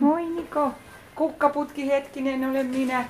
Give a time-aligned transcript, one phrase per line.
[0.00, 0.72] Moi Niko.
[1.14, 3.04] Kukkaputki hetkinen olen minä.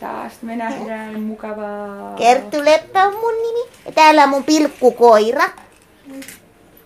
[0.00, 2.14] Taas me nähdään mukavaa.
[2.14, 3.70] Kerttu Leppä on mun nimi.
[3.86, 5.44] Ja täällä on mun pilkkukoira.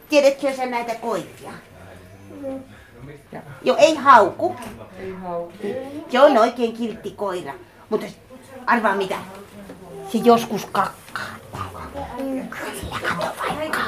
[0.09, 1.53] Tiedätkö sä näitä koiria?
[3.63, 4.57] Joo, ei hauku.
[4.99, 5.53] Ei hauku.
[6.11, 7.53] Se on oikein kiltti koira.
[7.91, 8.07] Mutta
[8.67, 9.17] arvaa mitä?
[10.13, 11.37] Se joskus kakkaa.
[12.91, 13.81] Kato vaikka.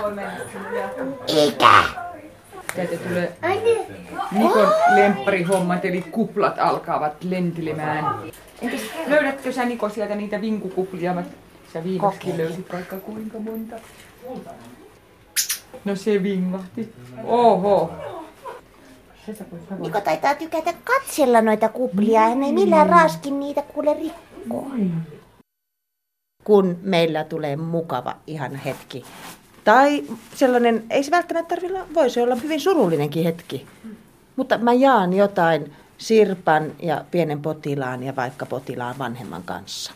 [1.28, 2.01] Eikä.
[2.76, 3.32] Täältä tulee
[4.32, 8.04] Nikon lempparihommat, eli kuplat alkavat lentelemään.
[8.62, 11.14] Entäs löydätkö sä Niko sieltä niitä vinkukuplia?
[11.14, 11.22] Mä-
[11.72, 13.76] Sä viimeksi löysit vaikka kuinka monta.
[15.84, 16.92] No se vingahti.
[17.24, 17.90] Oho.
[19.78, 22.20] Niko taitaa tykätä katsella noita kuplia.
[22.20, 24.66] Hän ei millään raskin niitä kuule rikkoa.
[26.44, 29.04] Kun meillä tulee mukava ihan hetki.
[29.64, 33.66] Tai sellainen, ei se välttämättä tarvitse olla, voi se olla hyvin surullinenkin hetki.
[34.36, 39.92] Mutta mä jaan jotain Sirpan ja pienen potilaan ja vaikka potilaan vanhemman kanssa.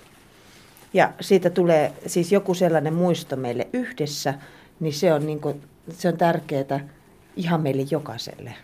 [0.94, 4.34] Ja siitä tulee siis joku sellainen muisto meille yhdessä,
[4.80, 6.88] niin se on, niin kuin, se on tärkeää
[7.36, 8.54] ihan meille jokaiselle.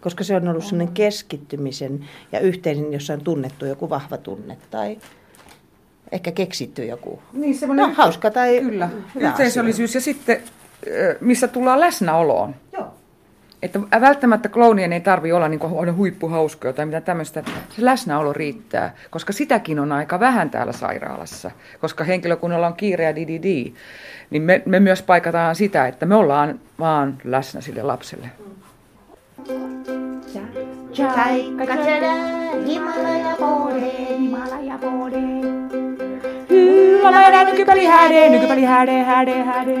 [0.00, 4.98] Koska se on ollut sellainen keskittymisen ja yhteinen, jossa on tunnettu joku vahva tunne tai
[6.12, 7.22] ehkä keksitty joku.
[7.32, 10.40] Niin, No, hauska tai Kyllä, hyvä yhteisöllisyys ja sitten,
[11.20, 12.54] missä tullaan läsnäoloon.
[12.72, 12.86] Joo.
[13.62, 17.42] Että välttämättä kloonien ei tarvi olla niin aina huippuhauskoja tai mitä tämmöistä.
[17.76, 21.50] Se läsnäolo riittää, koska sitäkin on aika vähän täällä sairaalassa.
[21.80, 23.74] Koska henkilökunnalla on kiire ja di,
[24.30, 28.30] niin me, me myös paikataan sitä, että me ollaan vaan läsnä sille lapselle.
[30.94, 31.66] Chaikka
[36.50, 39.76] Hylämäärä nykypäli häde, nykypäli häde, häde, häde,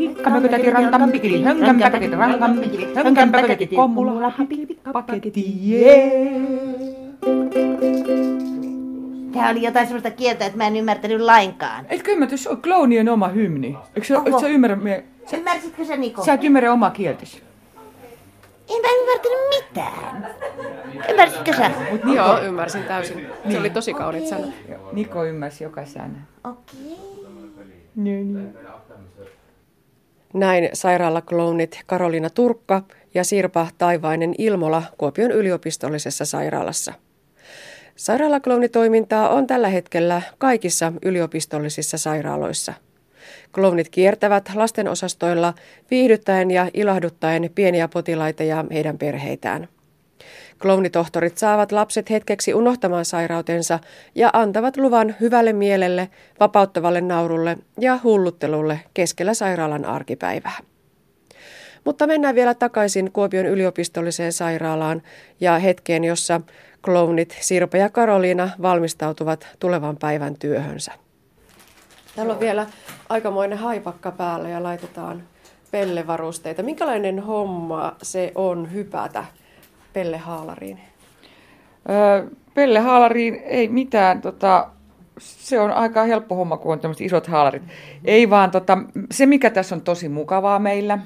[0.00, 4.32] Hikkamökötäti rankan pikili, hönkän paketti, rankan pikili, hönkän paketti, kommulla
[4.92, 6.30] paketti, jee.
[9.32, 11.86] Tämä oli jotain sellaista kieltä, että mä en ymmärtänyt lainkaan.
[11.88, 13.76] Etkö ymmärrä, se on kloonien oma hymni?
[13.96, 15.04] Eikö sä, et sä ymmärrä, me,
[15.36, 16.24] Ymmärsitkö sä Niko?
[16.24, 17.42] sä et ymmärrä omaa kieltäsi?
[18.68, 20.34] En mä ymmärtänyt mitään.
[21.10, 21.70] Ymmärsitkö sä?
[22.14, 23.26] Joo, ymmärsin täysin.
[23.50, 24.50] Se oli tosi kauniit sanat.
[24.92, 26.26] Niko ymmärsi joka sanan.
[26.44, 26.96] Okei.
[27.96, 28.54] Niin.
[30.34, 32.82] Näin sairaalaklounit Karoliina Turkka
[33.14, 36.92] ja Sirpa Taivainen Ilmola Kuopion yliopistollisessa sairaalassa.
[37.96, 42.72] Sairaalaklounitoimintaa on tällä hetkellä kaikissa yliopistollisissa sairaaloissa.
[43.54, 45.54] Klounit kiertävät lastenosastoilla
[45.90, 49.68] viihdyttäen ja ilahduttaen pieniä potilaita ja heidän perheitään.
[50.62, 53.78] Klounitohtorit saavat lapset hetkeksi unohtamaan sairautensa
[54.14, 56.08] ja antavat luvan hyvälle mielelle,
[56.40, 60.58] vapauttavalle naurulle ja hulluttelulle keskellä sairaalan arkipäivää.
[61.84, 65.02] Mutta mennään vielä takaisin Kuopion yliopistolliseen sairaalaan
[65.40, 66.40] ja hetkeen, jossa
[66.84, 71.03] klounit Sirpa ja Karoliina valmistautuvat tulevan päivän työhönsä.
[72.16, 72.66] Täällä on vielä
[73.08, 75.22] aikamoinen haipakka päällä ja laitetaan
[75.70, 76.62] pellevarusteita.
[76.62, 79.24] Minkälainen homma se on hypätä
[79.92, 80.80] pellehaalariin?
[81.90, 84.68] Öö, Pelle haalariin ei mitään, tota,
[85.18, 87.62] se on aika helppo homma, kun on tämmöiset isot haalarit.
[88.04, 88.78] Ei vaan, tota,
[89.10, 90.98] se mikä tässä on tosi mukavaa meillä,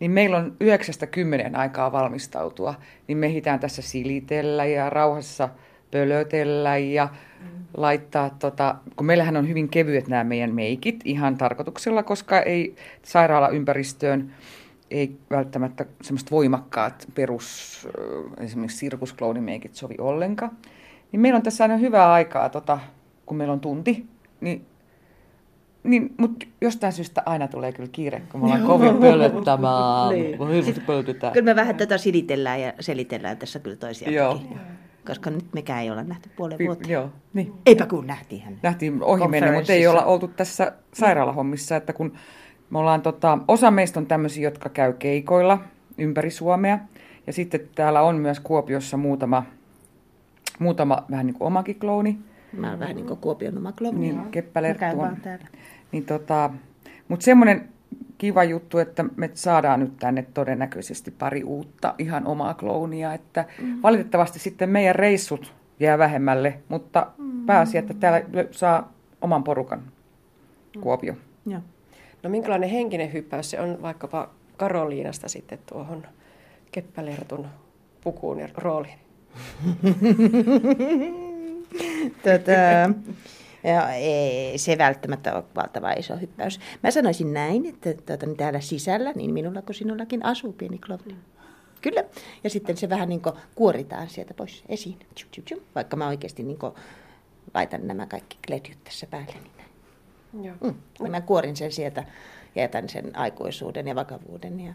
[0.00, 2.74] niin meillä on yhdeksästä kymmenen aikaa valmistautua,
[3.08, 5.48] niin me ehditään tässä silitellä ja rauhassa
[5.90, 7.08] pölötellä ja
[7.76, 14.34] laittaa, tota, kun meillähän on hyvin kevyet nämä meidän meikit ihan tarkoituksella, koska ei sairaalaympäristöön
[14.90, 20.52] ei välttämättä semmoista voimakkaat perus, ö, esimerkiksi sirkusklounimeikit sovi ollenkaan.
[21.12, 22.78] Niin meillä on tässä aina hyvää aikaa, tota,
[23.26, 24.06] kun meillä on tunti,
[24.40, 24.66] niin
[25.84, 30.08] niin, mutta jostain syystä aina tulee kyllä kiire, kun me ollaan kovin pölöttämään.
[30.14, 30.38] Niin.
[30.48, 30.80] Hirveästi.
[31.32, 34.14] Kyllä me vähän tätä silitellään ja selitellään tässä kyllä toisiakin.
[34.14, 34.40] Joo.
[35.10, 36.92] Koska nyt mekään ei olla nähty puolen Pi- vuotta.
[36.92, 37.52] Joo, niin.
[37.66, 38.58] Eipä kun nähtiin hän.
[38.62, 42.12] Nähtiin ohi mennä, mutta ei olla oltu tässä sairaalahommissa, että kun
[42.70, 45.58] me ollaan, tota, osa meistä on tämmöisiä, jotka käy keikoilla
[45.98, 46.78] ympäri Suomea,
[47.26, 49.42] ja sitten täällä on myös Kuopiossa muutama,
[50.58, 52.18] muutama vähän niin kuin omakin klooni,
[52.52, 53.98] Mä oon vähän niin kuin Kuopion oma klooni.
[53.98, 54.30] niin
[55.22, 55.46] täällä.
[55.92, 56.50] Niin tota,
[57.08, 57.68] mutta semmoinen
[58.20, 63.82] kiva juttu, että me saadaan nyt tänne todennäköisesti pari uutta ihan omaa kloonia, että mm.
[63.82, 67.46] valitettavasti sitten meidän reissut jää vähemmälle, mutta mm.
[67.46, 69.82] pääasia, että täällä saa oman porukan
[70.80, 71.14] Kuopio.
[71.46, 71.60] Joo.
[72.22, 76.06] No minkälainen henkinen hyppäys se on vaikkapa Karoliinasta sitten tuohon
[76.72, 77.46] Keppälertun
[78.00, 78.98] pukuun ja rooliin?
[82.22, 82.52] Tota,
[83.64, 86.60] ja ei se välttämättä ole valtava iso hyppäys.
[86.82, 91.16] Mä sanoisin näin, että tuota, niin täällä sisällä, niin minulla kuin sinullakin asuu pieni klooni.
[91.80, 92.04] Kyllä.
[92.44, 93.22] Ja sitten se vähän niin
[93.54, 94.98] kuoritaan sieltä pois esiin.
[95.14, 95.62] Tjup, tjup, tjup.
[95.74, 96.58] Vaikka mä oikeasti niin
[97.54, 99.34] laitan nämä kaikki kledjut tässä päälle.
[100.32, 100.56] Niin Joo.
[100.60, 100.74] Mm.
[101.00, 102.04] Niin mä kuorin sen sieltä
[102.54, 104.74] ja jätän sen aikuisuuden ja vakavuuden ja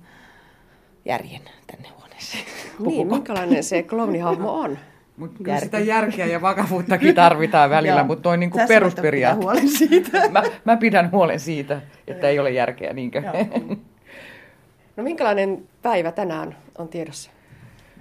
[1.06, 2.44] järjen tänne huoneeseen.
[2.80, 4.78] Niin, minkälainen se klownihahmo on?
[5.18, 9.42] Mutta kyllä sitä järkeä ja vakavuuttakin tarvitaan välillä, mutta noin niinku perusperiaate.
[9.42, 10.30] huolen siitä.
[10.32, 13.22] mä, mä pidän huolen siitä, että ei ole järkeä, niinkö?
[14.98, 17.32] no minkälainen päivä tänään on tiedossa?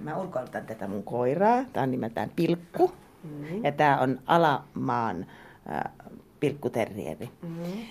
[0.01, 1.63] Mä ulkoilutan tätä mun koiraa.
[1.73, 2.91] Tämä on nimeltään Pilkku.
[3.23, 3.63] Mm-hmm.
[3.63, 5.25] Ja tämä on Alamaan
[5.71, 5.91] äh,
[6.39, 7.29] pilkkuterrieri.
[7.41, 7.83] Mm-hmm.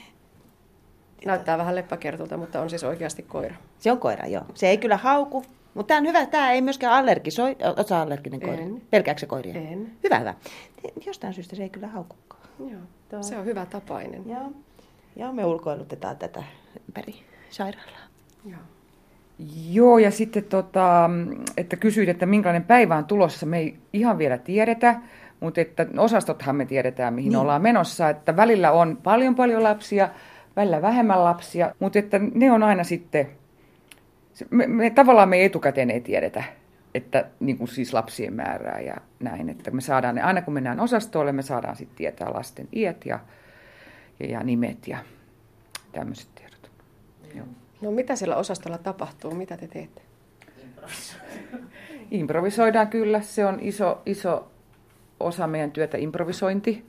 [1.26, 3.54] Näyttää vähän leppäkertulta, mutta on siis oikeasti koira.
[3.78, 4.44] Se on koira, joo.
[4.54, 5.44] Se ei kyllä hauku,
[5.74, 6.26] mutta tämä on hyvä.
[6.26, 7.56] Tämä ei myöskään allergisoi.
[7.76, 8.62] Oletko allerginen koira?
[8.62, 8.82] En.
[8.90, 9.54] Pelkääkö se koiria?
[9.54, 9.92] En.
[10.04, 10.34] Hyvä, hyvä.
[11.06, 12.42] Jostain syystä se ei kyllä haukukaan.
[12.58, 13.22] Joo, Tuo.
[13.22, 14.22] se on hyvä tapainen.
[14.26, 14.52] Joo.
[15.16, 16.42] Joo, me ulkoilutetaan tätä
[16.88, 17.14] ympäri
[17.50, 18.04] sairaalaa.
[18.44, 18.60] Joo.
[19.70, 21.10] Joo, ja sitten tota,
[21.56, 23.46] että kysyit, että minkälainen päivä on tulossa.
[23.46, 25.00] Me ei ihan vielä tiedetä,
[25.40, 27.38] mutta että osastothan me tiedetään, mihin niin.
[27.38, 28.08] ollaan menossa.
[28.08, 30.08] Että välillä on paljon paljon lapsia,
[30.56, 33.28] välillä vähemmän lapsia, mutta että ne on aina sitten,
[34.50, 36.44] me, me, tavallaan me etukäteen ei tiedetä,
[36.94, 40.80] että niin kuin siis lapsien määrää ja näin, että me saadaan ne, aina kun mennään
[40.80, 43.18] osastolle, me saadaan sitten tietää lasten iät ja,
[44.20, 44.98] ja, ja nimet ja
[45.92, 46.70] tämmöiset tiedot.
[47.34, 47.46] Joo.
[47.80, 49.34] No mitä siellä osastolla tapahtuu?
[49.34, 50.02] Mitä te teette?
[52.10, 53.20] Improvisoidaan kyllä.
[53.20, 54.50] Se on iso, iso
[55.20, 56.84] osa meidän työtä improvisointi.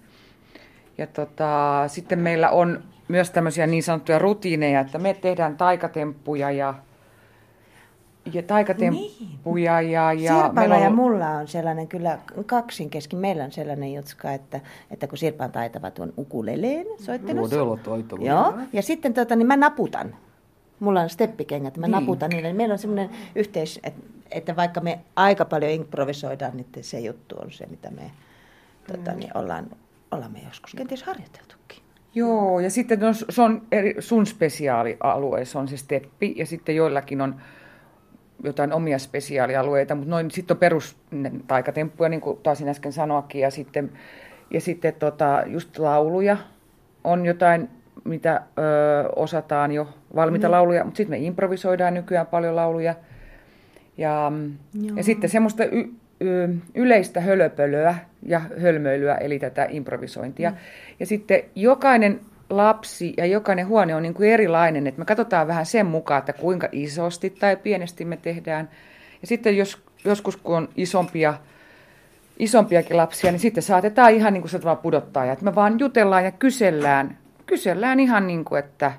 [0.98, 6.74] Ja tota, sitten meillä on myös tämmöisiä niin sanottuja rutiineja, että me tehdään taikatemppuja ja,
[8.34, 9.82] ja taikatemppuja.
[9.82, 9.92] Niin.
[9.92, 10.84] Ja, ja, Sirpalla on...
[10.84, 13.20] ja mulla on sellainen kyllä kaksin kesken.
[13.20, 14.60] Meillä on sellainen jutska, että,
[14.92, 17.56] että kun Sirpa on taitava tuon ukuleleen soittelussa.
[17.56, 18.26] Todella taitava.
[18.26, 20.16] Joo, ja sitten tota, niin mä naputan.
[20.80, 21.92] Mulla on steppikengät, mä niin.
[21.92, 22.54] naputan niille.
[22.54, 24.02] Meillä on semmoinen yhteis, että,
[24.32, 28.96] että vaikka me aika paljon improvisoidaan, niin se juttu on se, mitä me mm.
[28.96, 29.66] tota, niin ollaan,
[30.12, 31.84] ollaan me joskus kenties harjoiteltukin.
[32.16, 36.76] Joo, ja sitten on, se on eri, sun spesiaalialue, se on se steppi, ja sitten
[36.76, 37.36] joillakin on
[38.44, 40.98] jotain omia spesiaalialueita, mutta noin sitten on perus
[41.48, 43.92] taikatemppuja, niin kuin taisin äsken sanoakin, ja sitten,
[44.52, 46.38] ja sitten tota, just lauluja
[47.04, 47.70] on jotain,
[48.04, 50.52] mitä ö, osataan jo, valmiita mm.
[50.52, 52.96] lauluja, mutta sitten me improvisoidaan nykyään paljon lauluja.
[53.98, 54.32] Ja,
[54.96, 55.84] ja sitten semmoista y,
[56.76, 60.50] yleistä hölöpölöä ja hölmöilyä, eli tätä improvisointia.
[60.50, 60.58] Mm.
[61.00, 65.66] Ja sitten jokainen lapsi ja jokainen huone on niin kuin erilainen, että me katsotaan vähän
[65.66, 68.70] sen mukaan, että kuinka isosti tai pienesti me tehdään.
[69.22, 71.34] Ja sitten jos, joskus kun on isompia,
[72.40, 75.26] isompiakin lapsia, niin sitten saatetaan ihan niin kuin se pudottaa.
[75.26, 78.92] Ja että me vaan jutellaan ja kysellään, kysellään ihan niin kuin, että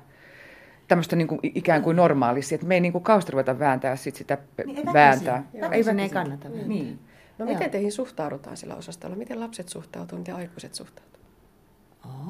[0.87, 4.15] tämmöistä niin kuin ikään kuin normaalisti, että me ei niin kuin kauheasti ruveta vääntää sit
[4.15, 5.43] sitä niin, vääntää.
[5.53, 6.49] Ei, ei, ei kannata.
[6.49, 6.99] Niin.
[7.37, 7.71] No miten Joo.
[7.71, 9.15] teihin suhtaudutaan sillä osastolla?
[9.15, 11.16] Miten lapset suhtautuvat, miten aikuiset suhtautuvat?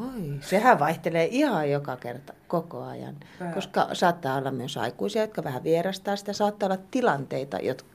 [0.02, 3.16] Oi, sehän vaihtelee ihan joka kerta, koko ajan.
[3.40, 3.54] Pää.
[3.54, 6.34] Koska saattaa olla myös aikuisia, jotka vähän vierastaa sitä.
[6.34, 7.90] Saattaa olla tilanteita, jotka,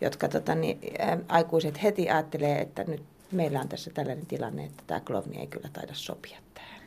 [0.00, 3.02] jotka tota, niin, ä, aikuiset heti ajattelee, että nyt
[3.32, 6.80] meillä on tässä tällainen tilanne, että tämä klovni ei kyllä taida sopia tähän.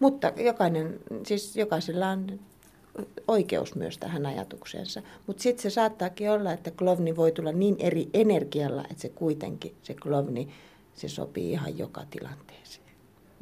[0.00, 2.26] Mutta jokainen, siis jokaisella on
[3.28, 5.02] oikeus myös tähän ajatukseensa.
[5.26, 9.74] Mutta sitten se saattaakin olla, että klovni voi tulla niin eri energialla, että se kuitenkin,
[9.82, 10.48] se klovni,
[10.94, 12.81] se sopii ihan joka tilanteeseen.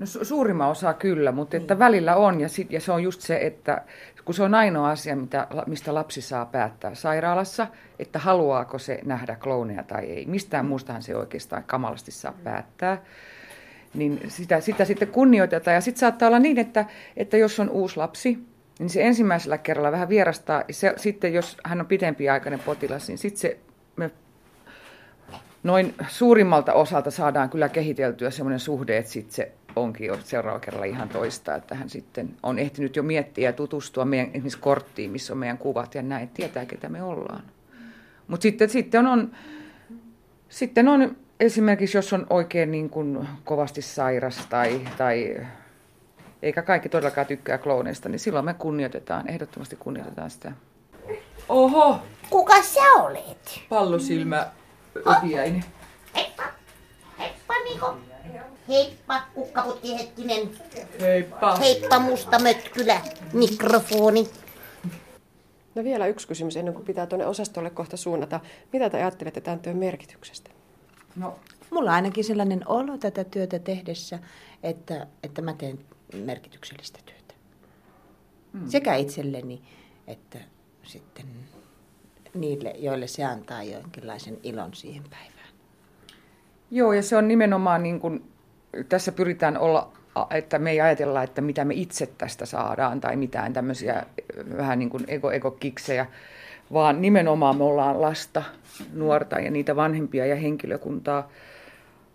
[0.00, 1.78] No su- suurimman osa kyllä, mutta että niin.
[1.78, 3.82] välillä on ja, sit, ja se on just se, että
[4.24, 7.66] kun se on ainoa asia, mitä, mistä lapsi saa päättää sairaalassa,
[7.98, 10.26] että haluaako se nähdä klooneja tai ei.
[10.26, 13.02] Mistään muustahan se oikeastaan kamalasti saa päättää.
[13.94, 15.74] Niin sitä, sitä sitten kunnioitetaan.
[15.74, 16.84] Ja sitten saattaa olla niin, että,
[17.16, 18.38] että jos on uusi lapsi,
[18.78, 20.64] niin se ensimmäisellä kerralla vähän vierastaa.
[20.70, 23.58] Se, sitten jos hän on pitempiaikainen potilas, niin sitten se
[23.96, 24.10] me
[25.62, 30.86] noin suurimmalta osalta saadaan kyllä kehiteltyä semmoinen suhde, että sitten se onkin jo seuraavalla kerralla
[30.86, 35.32] ihan toista, että hän sitten on ehtinyt jo miettiä ja tutustua meidän esimerkiksi korttiin, missä
[35.32, 37.42] on meidän kuvat ja näin, tietää ketä me ollaan.
[38.28, 39.30] Mutta sitten, sitten on,
[40.48, 45.36] sitten on esimerkiksi, jos on oikein niin kuin kovasti sairas tai, tai
[46.42, 50.52] eikä kaikki todellakaan tykkää klooneista, niin silloin me kunnioitetaan, ehdottomasti kunnioitetaan sitä.
[51.48, 51.98] Oho!
[52.30, 53.60] Kuka sä olet?
[53.68, 54.46] Pallosilmä
[55.06, 55.64] öpiäinen.
[57.80, 57.96] Heippa!
[58.24, 58.58] Heippa Niko!
[58.68, 60.50] Heippa, kukkaputki hetkinen.
[61.00, 61.56] Heippa.
[61.56, 63.00] Heippa musta mötkylä,
[63.32, 64.28] mikrofoni.
[65.74, 68.40] No vielä yksi kysymys ennen kuin pitää tuonne osastolle kohta suunnata.
[68.72, 70.50] Mitä te ajattelette tämän työn merkityksestä?
[71.16, 71.38] No,
[71.70, 74.18] mulla on ainakin sellainen olo tätä työtä tehdessä,
[74.62, 75.78] että, että mä teen
[76.14, 77.34] merkityksellistä työtä.
[78.52, 78.70] Hmm.
[78.70, 79.62] Sekä itselleni
[80.06, 80.38] että
[80.82, 81.26] sitten
[82.34, 85.39] niille, joille se antaa jonkinlaisen ilon siihen päivään.
[86.70, 88.22] Joo, ja se on nimenomaan niin kuin,
[88.88, 89.92] tässä pyritään olla,
[90.30, 94.02] että me ei ajatella, että mitä me itse tästä saadaan tai mitään tämmöisiä
[94.56, 96.06] vähän niin kuin ego-ego-kiksejä,
[96.72, 98.42] vaan nimenomaan me ollaan lasta,
[98.92, 101.28] nuorta ja niitä vanhempia ja henkilökuntaa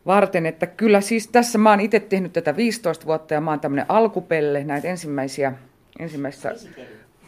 [0.05, 0.45] varten.
[0.45, 3.85] Että kyllä siis tässä mä oon itse tehnyt tätä 15 vuotta ja mä oon tämmöinen
[3.89, 5.53] alkupelle näitä ensimmäisiä,
[5.99, 6.55] ensimmäisissä,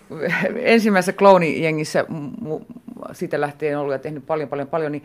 [0.56, 2.06] ensimmäisessä kloonijengissä
[3.12, 5.04] siitä lähtien ollut ja tehnyt paljon, paljon, paljon, niin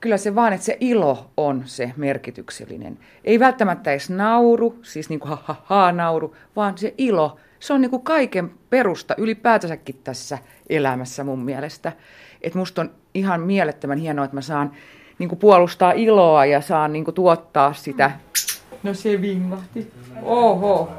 [0.00, 2.98] kyllä se vaan, että se ilo on se merkityksellinen.
[3.24, 7.72] Ei välttämättä edes nauru, siis niin kuin ha, ha, ha nauru, vaan se ilo, se
[7.72, 10.38] on niin kuin kaiken perusta ylipäätänsäkin tässä
[10.68, 11.92] elämässä mun mielestä.
[12.42, 14.72] Että musta on ihan mielettömän hienoa, että mä saan
[15.18, 18.10] niin kuin puolustaa iloa ja saan niin kuin tuottaa sitä.
[18.82, 19.92] No se vingahti.
[20.22, 20.90] Oho.